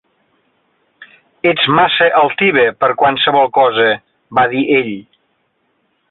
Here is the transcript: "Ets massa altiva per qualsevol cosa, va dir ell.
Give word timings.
"Ets 1.49 1.67
massa 1.79 2.07
altiva 2.21 2.63
per 2.83 2.89
qualsevol 3.01 3.51
cosa, 3.59 3.85
va 4.39 4.47
dir 4.55 4.63
ell. 4.79 4.91